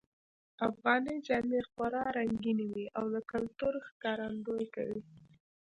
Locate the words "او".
2.97-3.05